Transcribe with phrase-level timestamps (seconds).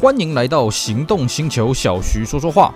[0.00, 2.72] 欢迎来到行动星球，小徐说说话。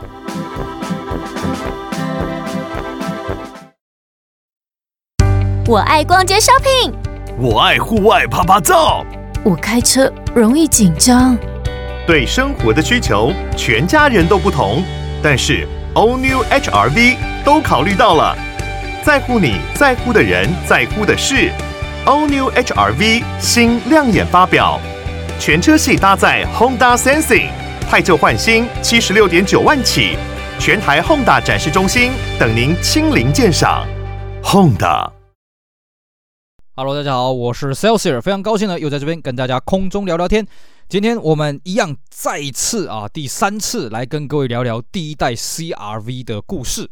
[5.69, 6.93] 我爱逛街 shopping，
[7.39, 9.07] 我爱户外趴趴走，
[9.45, 11.39] 我开车容易紧张。
[12.09, 14.83] 对生活的需求，全家人都不同，
[15.23, 15.65] 但是
[15.95, 18.37] All New HR-V 都考虑到了，
[19.05, 21.53] 在乎你在乎的人，在乎的事。
[22.05, 24.81] All New HR-V 新亮眼发表，
[25.45, 27.51] 全车系搭载 Honda Sensing，
[27.91, 30.17] 汰旧换新，七十六点九万起，
[30.61, 33.85] 全台 Honda 展示中心等您亲临鉴赏。
[34.41, 35.11] Honda。
[36.77, 40.47] Hello，大家好，我是 Celsius，非常高兴呢，又在这边跟大家空中聊聊天。
[40.89, 46.89] 今天我们一样再次啊，第三次来跟各位聊聊第一代 CR-V 的故事。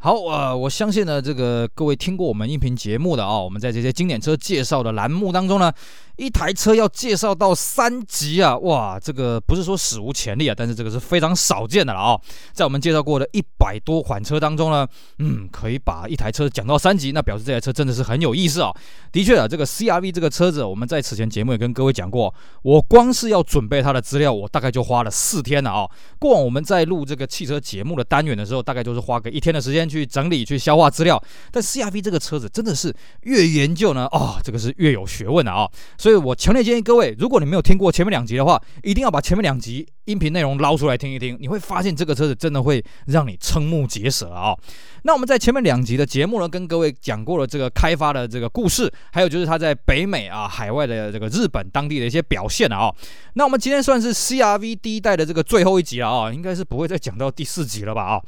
[0.00, 5.72] 好，呃，我相信呢，这个各位听过我们音频节目的啊，我们在这些经典车介绍的栏目当中呢。
[6.18, 12.20] 一台车要介绍到三级啊，哇，这个不是说史无前例啊，但是这个是非常少见的了啊。
[12.52, 14.84] 在我们介绍过的一百多款车当中呢，
[15.20, 18.74] 嗯，可以把一台车讲到三级，那表示这台车真的是很有意思啊。
[19.12, 25.88] 的确啊，这个 CR-V 这个车子，我们在此前节目也跟各位讲过，我光是要准备它的资料，我大概就花了四天了啊。
[26.18, 31.22] 过往我们在录这个汽车节目的单元的时候，大概就是花个一天的时间去整理、去消化资料。
[31.52, 35.70] 但 CR-V 这个车子真的是越研究呢，哦，这个是越有学问的啊。
[35.96, 44.56] 所以所以我强烈建议各位，如果你没有听过前面两集的话，一定要把前面两集音频内容捞出来听一听，你会发现这个车子真的会让你瞠目结舌啊！
[45.02, 52.90] 那我们在前面两集的节目呢，跟各位讲过了这个开发的这个故事，还有就是它在北美啊、海外的这个日本当地的一些表现啊。
[53.34, 58.22] 那我们今天算是 CR-V 第一代的这个最后一集了啊，应该是不会再讲到第四集了吧啊？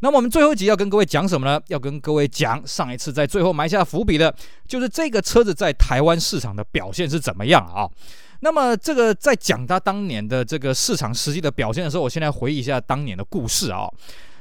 [0.00, 1.60] 那么我们最后一集要跟各位讲什么呢？
[1.68, 4.34] 要跟各位讲上一次在最后埋下伏笔的，
[4.66, 7.88] 就是这个车子在台湾市场的表现是怎么样啊？
[8.40, 13.88] 那么这个在讲它当年的这个市场实际的表现的时候，我现在回忆一下当年的故事啊。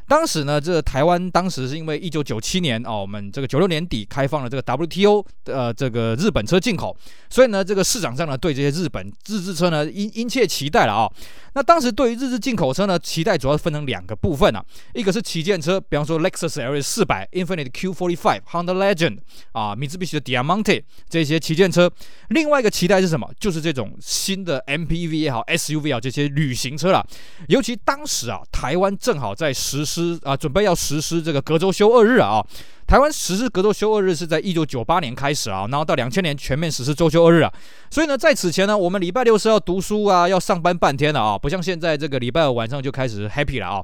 [0.08, 6.96] 当时呢，这个台湾当时是因为一九九七年哦，我们这个九六年底开放了这个 WTO 的呃这个日本车进口，
[7.30, 11.10] 所以呢，这个市场上呢对这些日本自制车呢殷殷切期待了啊。
[11.56, 14.64] 那当时对于日制进口车呢，期待主要分成两个部分啊，
[14.94, 19.20] 一个是旗舰车，比方说 Lexus LS 四百、Infiniti Q45、Honda Legend
[19.52, 21.88] 啊、米兹比喜的 Diamante 这些旗舰车；
[22.30, 23.30] 另外一个期待是什么？
[23.40, 27.06] 就是这种新的 MPV 也好、SUV 也好这些旅行车了。
[27.50, 29.93] 尤其当时啊，台湾正好在实施
[30.24, 32.46] 啊，准备要实施这个隔周休二日啊。
[32.86, 37.52] 台湾实施隔周休二日是在一九九八年开始啊，然后到两千年全面实施周休二日啊。
[37.90, 43.84] 所以呢，在此前呢，我们礼拜六是要读书啊，要上班半天的啊，不像现在这个礼拜二晚上就开始 happy 了啊。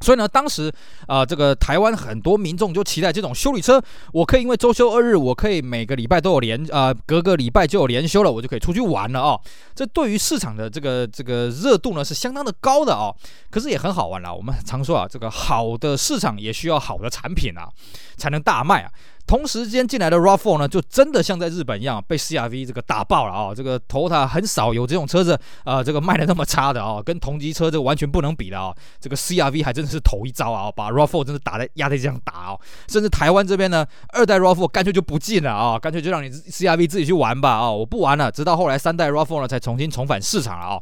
[0.00, 0.72] 所以呢，当时
[1.06, 9.40] 啊、这个台湾很多民众就期待这种修理车，我可以因为周休二日，我可以每个礼拜都有连啊、隔个礼拜就有连休了，我就可以出去玩了啊、哦。
[9.74, 13.16] 这对于市场的这个这个热度呢，是相当的高的啊、 哦。
[13.50, 17.68] 可是也很好玩了，我们常说啊，这个好的市场也需要好的产品啊，
[18.16, 18.90] 才能大卖啊。
[19.26, 23.52] 同时间进来的 RAV4 呢，就真的像在日本一样被 CR-V 这个打爆了啊！
[23.52, 28.72] 这个 Toyota 很少有这种车子啊、呃，这个卖的那么差的啊，跟同级车这个完全不能比的啊！
[29.00, 32.56] 这个 CR-V 还真的是头一招啊，把 RAV4 真的打在压在这样打啊！
[32.88, 37.70] 甚至台湾这边呢，二代 RAV4 干脆就不进了啊，干脆就让你 CR-V 自己去玩吧啊！
[37.70, 40.80] 我不玩了，直到后来三代 RAV4 呢才重新重返市场了啊！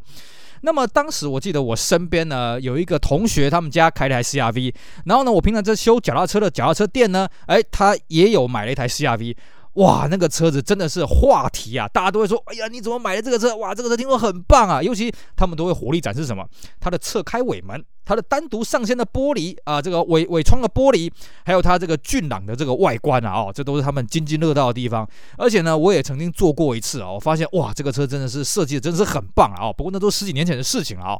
[0.64, 9.36] 那么当时我记得我身边呢有一个同学，他们家开了台 CR-V，然后呢我平常在修脚踏车的脚踏车店呢，哎，他也有买了一台 CR-V。
[9.74, 11.88] 哇，那个车子真的是话题啊！
[11.88, 13.56] 大家都会说：“哎呀，你怎么买的这个车？
[13.56, 16.46] 哇，这个车听说很棒啊！”尤其他们都会火力展示什么？
[16.78, 21.10] 它的侧开尾门，它的单独上掀的玻璃啊，这个尾尾窗的玻璃，
[21.44, 25.08] 还有它这个俊朗的这个外观啊，哦，这都是他们津津乐道的地方。
[25.36, 29.72] 而且呢，我也曾经坐过一次啊，我发现哇，这个车真的是设计的真是很棒啊！
[29.72, 31.18] 不过那都十几年前的事情了啊。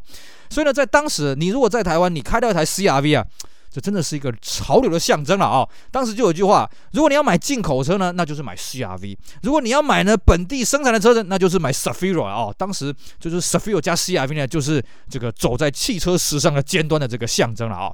[0.48, 3.26] 所以呢，在当时，你如果在台湾，你开到一台 CR-V 啊。
[3.74, 5.68] 这真的是一个潮流的象征了啊！
[5.90, 12.54] 当时就有一句话：如果你要买进口车呢，那就是买 CR-V；如果你要买呢本地生产的车子，那就是买 s a f i r o 啊！
[12.56, 17.90] 当时就是 s a f i r o 加 CR-V 呢，就是这个走在汽车时尚的尖端的这个象征了啊！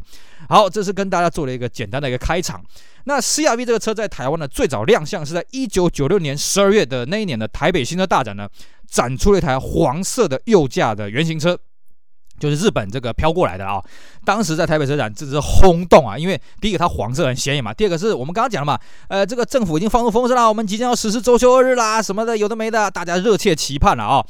[0.51, 2.63] 好，这是跟大家做了一个简单的一个开场。
[3.05, 8.47] 那 CR-V 这个车在台湾呢，最早亮相是在一九九六年十二月的那一年的台北新车大展呢，
[8.87, 11.59] 展出了一台黄色的右驾的原型车。
[12.41, 13.81] 就是日本这个飘过来的啊、
[14.25, 16.19] 当时在台北车展，这是轰动啊！
[16.19, 18.79] 因为第一个它黄色很显眼嘛，第二个是我们刚刚讲了嘛，
[19.09, 24.25] 呃，这个政府已经放出风声了，我们即将要实施周休二日啦，什么的有的没的，大家热切期盼了啊、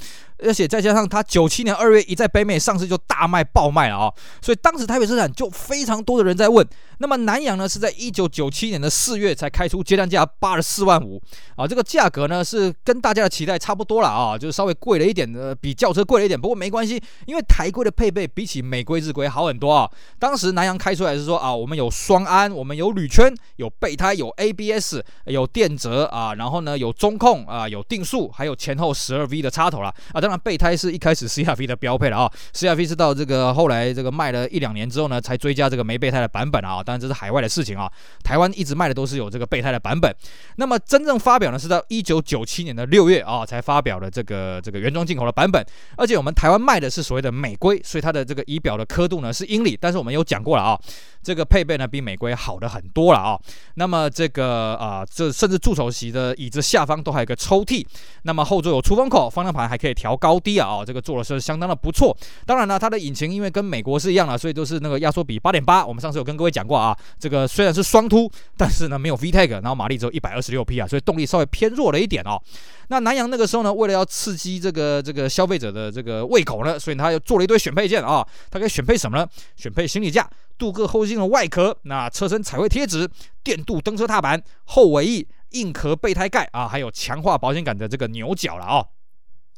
[0.44, 6.66] 而且再加上它九七年二月一在北美上市就大卖爆卖了啊，所以当时台北车展就非常多的人在问。
[6.98, 11.20] 那么南阳呢是在一九九七年的四月才开出接单价八十四万五
[11.56, 19.90] 啊，这个价格呢是跟大家的期待差不多了啊，就是稍微贵了一点的，比轿车贵了一点，不过没关系，因为台规的配备比起美规日规好很多啊。
[20.18, 29.92] 当时南阳开出来是说啊，我们有双安，我们有铝圈，有备胎，有 ABS，有电折啊，然后呢有中控啊，有定速，还有前后十二 V 的插头啦。
[30.12, 30.20] 啊。
[30.20, 36.82] 当那备胎是一开始 CRV 的标配了啊，CRV 是到这个后来这个卖了一两年之后呢，才追加这个没备胎的版本啊。
[36.82, 37.90] 当然这是海外的事情啊，
[38.22, 40.14] 台湾一直卖的都是有这个备胎的版本。
[40.56, 45.64] 那么真正发表呢，是到一九九七年的六月啊，才发表了这个这个原装进口的版本。
[45.96, 49.76] 而且我们台湾卖的是所谓的美规，所以它的这个仪表的刻度呢是英里。
[49.78, 50.78] 但是我们有讲过了啊，
[51.22, 53.38] 这个配备呢比美规好的很多了啊。
[53.74, 57.84] 那么这个啊，这甚至助手席的椅子下方都还有个抽屉。
[58.22, 62.16] 那么后座有出风口，方向盘还可以调高低啊，这个做的是相当的不错。
[62.46, 65.84] 当然呢，它的引擎因为跟美国是一样的，所以都是那个压缩比八点八。
[65.84, 72.40] 我们上次有跟各位讲过啊，这个虽然是双凸，但是呢没有 VTEC，然后马力只有一百二十六匹啊，所以动力稍微偏弱了一点哦。
[72.88, 78.26] 那南阳那个时候呢，为了要刺激这个这个消费者的这个胃口呢，所以他又做了一堆选配件啊。
[78.50, 79.26] 他可以选配什么呢？
[79.56, 80.28] 选配行李架、
[80.58, 83.08] 镀铬后视镜的外壳、那车身彩绘贴纸、
[83.42, 88.84] 电镀灯车踏板、后尾翼、硬壳备胎盖啊，还有强化保险杆的这个牛角了啊。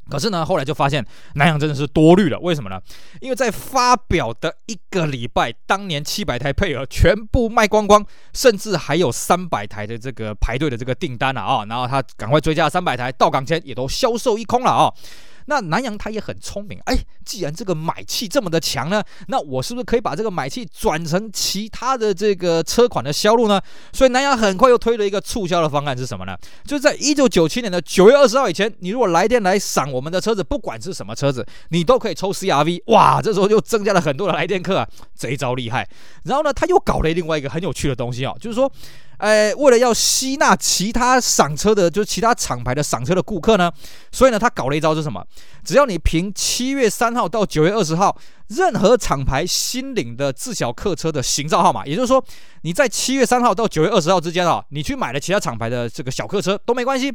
[0.09, 1.05] 可是呢，后来就发现
[1.35, 2.79] 南洋真的是多虑了，为什么呢？
[3.21, 14.93] 因为在发表的一个礼拜，当年七百台配额全部卖光光，甚至还有三百台的这个排队的这个订单了啊，然后他赶快追加三百台，到港前也都销售一空了啊。
[15.45, 23.61] 那南阳他也很聪明，哎，既然这个买气这么的强呢，那我是不是可以把这个买气转成其他的这个车款的销路呢？
[23.91, 26.37] 所以南阳很快又推了一个促销的方案是什么呢？
[26.65, 32.83] 就是在一九九七年的九月二十号以前，你如果来电来赏我们的车子，不管是什么车子，你都可以抽 CRV。
[32.87, 34.87] 哇，这时候就增加了很多的来电客啊，
[35.17, 35.87] 这一招厉害。
[36.23, 38.71] 然后呢，他又搞了另外一个很有趣的东西啊，就是说。
[39.23, 43.71] 哎，为了要吸纳其他赏车的，就是其他厂牌的赏车的顾客呢，
[44.11, 45.25] 所以呢，他搞了一招是什么？
[45.63, 48.17] 只要你凭七月三号到九月二十号，
[48.49, 52.21] 任何厂牌新领的自小客车的行照号码，也就是说，
[52.63, 57.09] 你在七月三号到九月二十号之间啊，你去买了其他厂牌的这个小客车都没关系。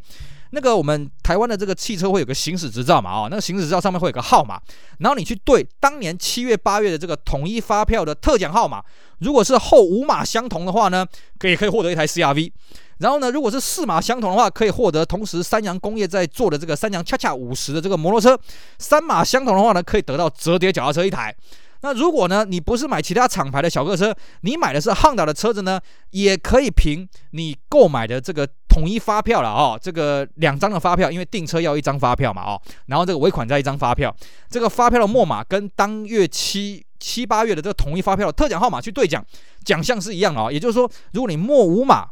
[0.50, 4.60] 那个我们台湾的这个汽车会有个行驶执照嘛，啊，那个行驶执照上面会有个号码，
[4.98, 8.82] 然后你去对当年七月八月的这个统一发票的特奖号码，
[9.18, 11.06] 如果是后五码相同的话呢，
[11.38, 12.50] 可以可以获得一台 CRV，
[12.98, 18.38] 然后呢，如果是四码相同的话，可以获得同时三阳工业在做的这个三阳恰恰五十的这个摩托车，
[18.78, 21.34] 三码相同的话呢，可以得到折叠脚踏车一台。
[21.80, 25.80] 那如果呢，你不是买其他厂牌的小客车，你买的是 Honda 的车子呢，
[26.10, 28.48] 也可以凭你购买的这个
[28.78, 34.14] 统一发票了哦，这个两张的发票，因为订车要一张发票嘛哦，然后这个尾款再一张发票，
[34.48, 39.24] 这个发票的末码跟当月七七八月的这个统一发票的特奖号码去兑奖，
[39.64, 42.06] 奖项是一样的哦，也就是说，如果你末五码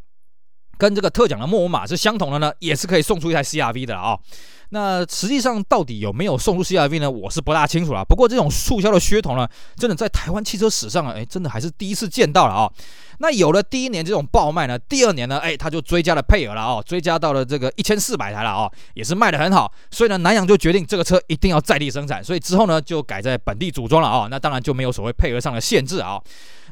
[0.77, 4.19] 跟这个特奖的末五码是相同的呢，也是可以送出一台 CRV 的啊。
[4.71, 7.11] 那实际上到底有没有送出 CRV 呢？
[7.11, 8.05] 我是不大清楚了。
[8.05, 12.71] 不过这种促销的噱头呢，真的在台湾汽车史上啊，哎，真的还是第一次见到了啊。
[13.19, 19.73] 那有了第一年这种爆卖呢，第二年呢，哎，他就追加了配额了啊，追加到了这个一千四百台了啊，也是卖得很好。
[19.91, 24.27] 所以呢，南阳就决定这个车一定要在地生产，所以之后呢，就改在本地组装了啊。
[24.31, 26.21] 那当然就没有所谓配额上的限制啊。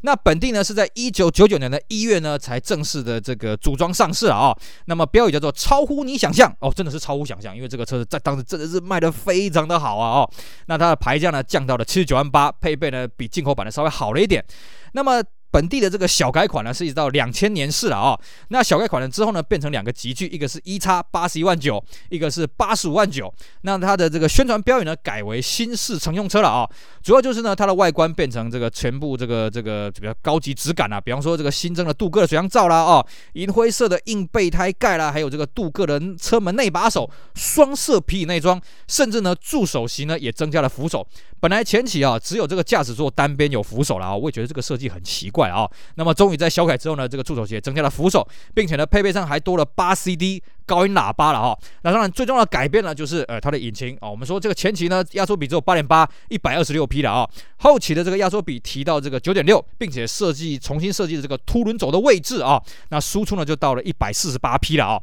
[0.04, 4.54] 那本地呢是在一九九九年的一月呢才正式的这个组装上市了啊、
[4.84, 10.31] 那么标语叫做超乎你想象哦，真的是超乎想象，因为这个车子在当时真的是卖的非常的好啊哦。
[10.67, 14.44] 那它的牌价呢降到了七十九万八，配备呢比进口版的稍微好了一点。
[14.93, 15.22] 那么。
[15.55, 18.19] 本地的这个小改款呢，是一直到两千年式了啊、
[18.49, 23.32] 那小改款了之后呢，变成两个级距，一个是一叉八十一万九，一个是八十五万九。
[23.61, 26.69] 那它的这个宣传标语呢，改为新式乘用车了啊、
[27.05, 41.06] 主要就是呢，它的外观变成这个全部这个这个比较高级质感啊，比方说这个新增了镀铬的水箱罩啦，哦，银灰色的硬备胎盖啦，还有这个镀铬的车门内把手，双色皮椅内装，甚至呢助手席呢也增加了扶手。
[41.44, 45.70] 本来前期啊只有这个驾驶座单边有扶手了啊，我也觉得这个设计很奇怪啊。
[45.96, 51.58] 那么终于在小改之后呢，这个助手席也增加了扶手，并且呢配备上还多了八 CD 高音喇叭了哈。
[51.82, 62.58] 那当然最重要的改变呢就是呃它的引擎啊，我们说这个前期呢压缩比只有八点八，一百二十六匹了啊，后期的这个压缩比提到这个九点六，并且设计重新设计的这个凸轮轴的位置啊，
[62.89, 65.03] 那输出呢就到了一百四十八匹了啊。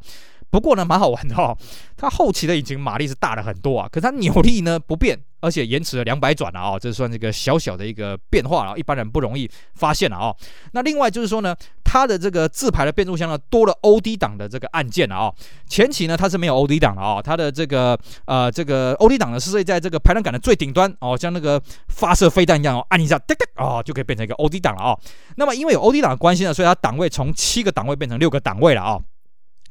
[0.52, 1.56] 不过呢，蛮好玩的哦。
[1.96, 10.34] 它后期的引擎马力是大了很多啊，可它扭力呢不变，而且延迟了两百转了啊，这算这个小小的一个变化了，一般人不容易发现了啊。
[10.72, 15.32] 那另外就是说呢，它的这个自排的变速箱呢多了 OD 档的这个按键了啊。
[15.66, 24.98] 前期呢它是没有 OD 档的啊，它的这个呃这个 OD 档呢是设在这个排档杆的最顶端哦，像那个发射飞弹一样哦，按一下叮叮哦就可以变成一个 OD 档了啊。
[25.36, 29.00] 那么因为有 OD 档的关系呢，所以它档位从七个档位变成六个档位了啊。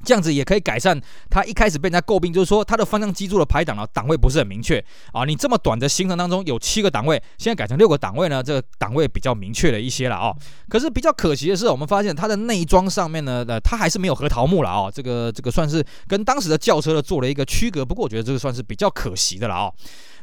[0.03, 5.25] 这样子也可以改善它一开始被人家诟病，就是说它的方向机柱的排档啊档位不是很明确啊。
[5.25, 10.33] 你这么短的行程当中有七个档位，现在改成六个档位呢，这个档位比较明确了一些了啊。
[10.69, 14.89] 可是比较可惜的是，我们发现它的内装上面呢，呃，它还是没有核桃木了啊。
[14.91, 19.71] 这个这个算是跟当时的轿车呢做了一个区隔，不过我觉得这个算是比较可惜的了啊。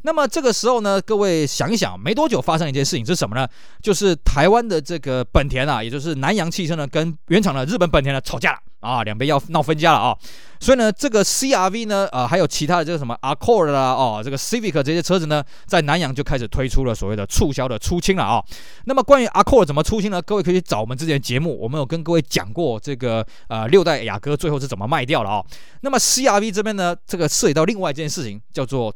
[0.02, 3.48] 那么这个时候呢，各位想一想，没多久发生一件事情是什么呢？
[3.82, 10.16] 就是台湾的这个本田啊，也就是南洋汽车呢，跟原厂的日本本田呢吵架了啊，两边要闹分家了啊。
[10.60, 18.42] 所以呢，这个 CRV 呢，呃，还有其他的这个什么 Accord 啦，哦，这个 Civic 这些车子呢，在南洋就开始推出了所谓的促销的出清了啊。
[18.84, 20.20] 那么关于 Accord 怎么出清呢？
[20.22, 25.44] 各位可以找我们之前节目，我们有跟各位讲过这个呃六代雅阁最后是怎么卖掉了啊。
[25.82, 28.92] 那么 CRV 这边呢，这个涉及到另外一件事情，叫做。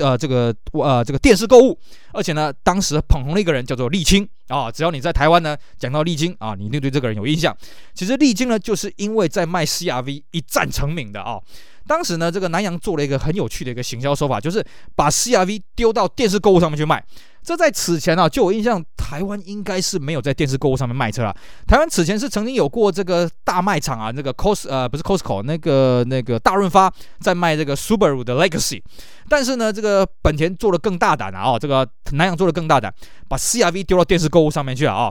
[0.00, 1.78] 呃，这个呃，这个电视购物，
[2.12, 4.70] 而且呢，当时捧红了一个人叫做沥青啊。
[4.70, 7.56] 只要你在台湾呢，讲到沥青啊，你一定对这个人有印象。
[7.94, 11.40] 其实沥青呢，就是因为在卖 CRV 一战成名的啊。
[11.88, 14.64] 当时呢，这个南洋做了一个很有趣的一个行销手法，就是
[14.94, 17.02] 把 CRV 丢到电视购物上面去卖。
[17.42, 21.34] 这在此前啊，就我印象，台湾应该是没有在电视购物上面卖车啊。
[21.66, 28.82] 台湾此前是曾经有过这个大卖场啊，那个 Cost 呃不是 Costco 那个那个大润发在卖这个 Subaru 的 Legacy，
[29.30, 32.92] 但是呢，这个本田做的更大胆啊，这个南洋做的更大胆，
[33.28, 35.10] 把 CRV 丢到电视购物上面去了啊。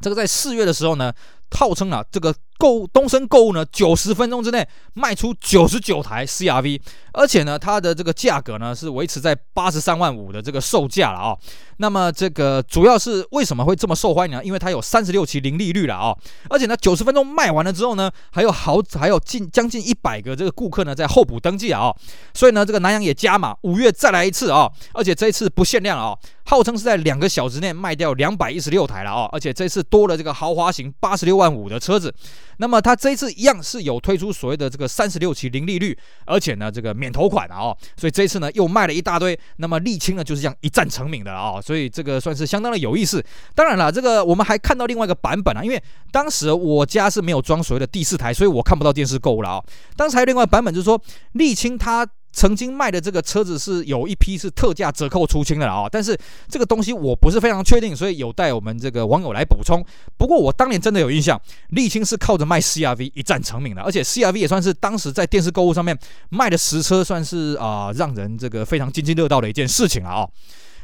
[0.00, 1.12] 这个在四月的时候呢，
[1.50, 2.34] 号称啊这个。
[2.60, 6.80] 购东升购物呢，九十分钟之内卖出九十九台 CRV，
[7.12, 11.36] 而且呢，它的这个价格呢是维持在八十三万五的这个售价了啊。
[11.76, 14.44] 那么这个主要是为什么会这么受欢迎呢？
[14.44, 16.12] 因为它有三十六期零利率了啊，
[16.50, 21.94] 而且呢，九十分钟卖完了之后呢，还有好还有近将近一百个这个顾客呢在候补登记啊，
[22.34, 32.12] 所以呢，这个南洋也加码，五月再来一次啊，而且这一次不限量啊，号称是在两个小时内卖掉两百一十六台了啊，而且这次多了这个豪华型八十六万五的车子。
[32.56, 39.38] 那么它这一次一样是有推出所谓的这个三十六期零利率，而且呢这个免头款啊，哦，所以这次呢又卖了一大堆。
[39.58, 43.22] 那么沥青呢就是这样一战成名的啊，所以这个算是相当的有意思。
[43.54, 49.64] 当然了，这个我们还看到另外一个版本啊，因为当时我家是没有装所谓的第四台，所以我看不到电视购物了啊，哦。
[49.96, 50.98] 当时还有另外版本就是说
[51.34, 52.08] 沥青它。
[52.32, 56.16] 曾经卖的这个车子是有一批是特价折扣出清的啊，但是
[56.48, 59.84] 这个东西我不是非常确定，所以有待我们这个网友来补充。
[60.16, 70.28] 不过我当年真的有印象，沥青是靠着卖 CRV 一战成名的，而且 CRV 也算是当时在电视购物上面卖的实车，算是啊、让人这个非常津津乐道的一件事情了啊。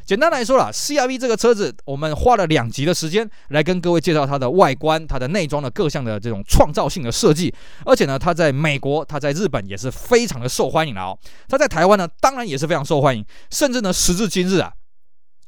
[0.07, 7.55] 简单来说啦，CRV 这个车子，我们花了两集的时间来跟各位介绍它的外观、它的内装的各项的这种创造性的设计，
[7.87, 11.19] 而且呢，它在美国、它在日本也是非常的受欢迎的哦。
[11.49, 14.71] 它在台湾呢，当然也是非常受欢迎，甚至呢，时至今日啊。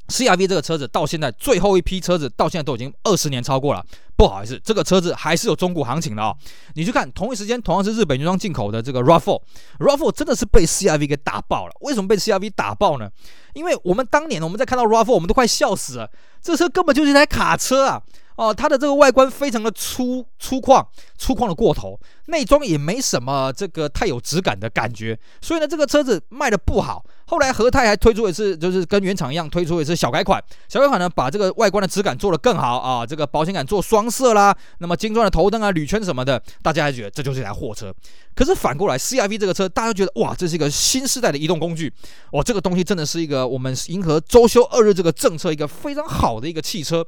[0.08, 3.84] CRV 这个车子到现在最后一批车子到现在都已经二十年超过了，
[4.16, 6.36] 不好意思，这个车子还是有中古行情的啊、哦。
[6.75, 11.72] 你去看同一时间同样是日本原装进口的这个 RAV4，RAV4 真的是被 CRV 给打爆了。
[11.80, 13.10] 为什么被 CRV 打爆呢？
[13.54, 16.10] 因为我们当年我们在看到 RAV4，我们都快笑死了，
[16.40, 18.02] 这车根本就是一台卡车啊！
[18.36, 20.84] 哦，它的这个外观非常的粗粗犷，
[21.18, 27.04] 粗犷的过头，内装也没什么这个太有质感的感觉，所以呢，这个车子卖的不好。
[27.28, 30.40] 后来和泰还推出一次，就是跟原厂一样推出一次小改款。
[30.68, 37.92] 小改款呢，把这个外观的质感做得更好啊，这个保险杆做双色啦，那么精装的头灯啊、铝圈什么的，大家还觉得这就是一台货车。
[38.34, 41.92] 可是反过来，CRV 这个车，大家觉得哇，这是一个新时代的移动工具，
[42.32, 47.04] 哇，这个东西真的是一个我们迎合周休二日这个政策一个非常好的一个汽车。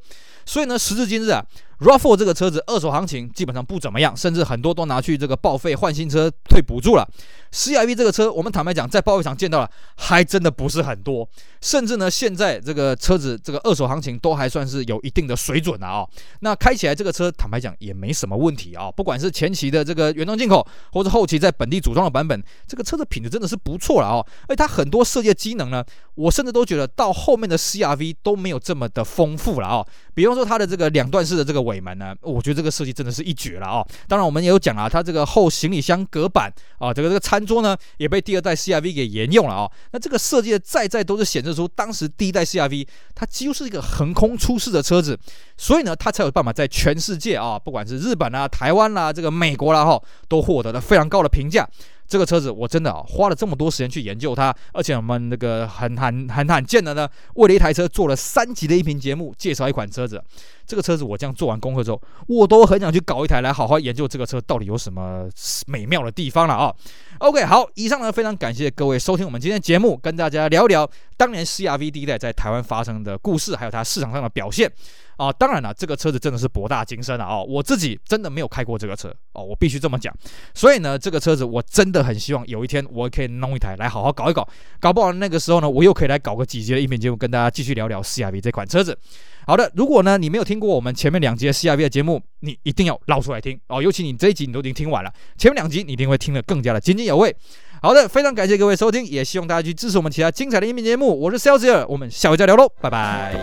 [0.49, 1.45] 所以呢，时至今日啊。
[1.81, 7.09] RAV4 这个车子二手行情基本上不怎么样，甚至很多都拿去这个报废换新车退补助了。
[7.53, 11.29] CRV 这个车，我们坦白讲，在报废厂见到了，还真的不是很多。
[11.61, 16.07] 甚至呢，现在这个车子这个二手行情都还算是有一定的水准了啊。
[16.41, 18.91] 那开起来这个车，坦白讲也没什么问题啊。
[18.91, 24.25] 不管是前期的这个原装进口，或者后期在本地组装的版本，这个车子品质真的是不错了啊。
[24.49, 25.85] 而且它很多设计的机能呢，
[26.17, 29.87] 我甚至都觉得到后面的 CRV 都没有这么的丰富了啊。
[30.15, 33.85] 比方说它的这个两段式的这个尾门呢，我觉得这个设计真的是一绝了啊！
[34.09, 45.19] 当然我们也有讲啊，它这个后行李箱隔板啊，这个这个餐桌呢，也被第二代 CRV 给沿用了啊、那这个设计的在在都是显示出当时第一代 CRV 它几乎是一个横空出世的车子，
[45.57, 51.69] 所以呢，它才有办法在全世界啊，不管是日本啊、台湾啦、啊、这个美国啦哈，都获得了非常高的评价。
[52.09, 60.23] 这个车子我真的啊花了这么多时间去研究它，而且我们那个很罕很罕见的呢，为了一台车做了三集的音频节目介绍一款车子。
[60.67, 65.27] 这个车子我这样做完功课之后，我都很想去搞一台来好好研究这个车到底有什么
[65.67, 66.75] 美妙的地方了啊。
[67.19, 74.71] OK，好，以上呢非常感谢各位收听我们今天的节目，跟大家聊聊当年 CRV 第一代在台湾发生的故事，还有它市场上的表现。
[75.19, 77.43] 啊，当然了，这个车子真的是博大精深了啊！
[77.43, 80.15] 我自己真的没有开过这个车哦，我必须这么讲。
[80.55, 84.49] 所以呢，这个车子我真的很希望有一天我可以弄一台来好好搞一搞，
[84.79, 88.97] 搞不好那个时候呢，我又可以来搞个几集的音频节目，跟大家继续聊聊 CRV 这款车子。
[89.45, 93.83] 好的，如果呢你没有听过我们前面两集 CRV 的节目，你一定要捞出来听哦。
[93.83, 97.35] 尤其你这一集你都已经听完了，前面两集你一定会听得更加的津津有味。
[97.83, 101.19] 好的，非常感谢各位收听，也希望大家去支持我们其他精彩的音频节目。
[101.19, 103.35] 我是 Celsius，我们下回再聊喽，拜拜。